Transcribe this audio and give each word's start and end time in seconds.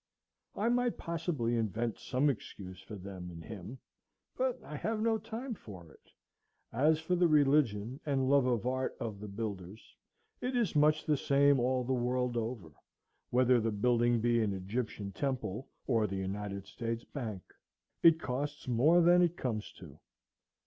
I 0.55 0.67
might 0.69 0.97
possibly 0.97 1.55
invent 1.55 1.99
some 1.99 2.27
excuse 2.27 2.81
for 2.81 2.95
them 2.95 3.29
and 3.29 3.43
him, 3.45 3.77
but 4.35 4.59
I 4.63 4.75
have 4.75 4.99
no 4.99 5.19
time 5.19 5.53
for 5.53 5.91
it. 5.91 6.09
As 6.73 6.99
for 6.99 7.15
the 7.15 7.27
religion 7.27 7.99
and 8.03 8.27
love 8.27 8.47
of 8.47 8.65
art 8.65 8.97
of 8.99 9.19
the 9.19 9.27
builders, 9.27 9.95
it 10.41 10.55
is 10.55 10.75
much 10.75 11.05
the 11.05 11.17
same 11.17 11.59
all 11.59 11.83
the 11.83 11.93
world 11.93 12.35
over, 12.35 12.71
whether 13.29 13.59
the 13.61 13.69
building 13.69 14.19
be 14.19 14.41
an 14.41 14.53
Egyptian 14.53 15.11
temple 15.11 15.69
or 15.85 16.07
the 16.07 16.17
United 16.17 16.65
States 16.65 17.03
Bank. 17.03 17.43
It 18.01 18.19
costs 18.19 18.67
more 18.67 19.01
than 19.01 19.21
it 19.21 19.37
comes 19.37 19.71
to. 19.73 19.99